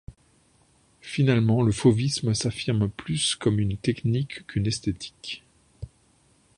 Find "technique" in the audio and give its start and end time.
3.77-4.47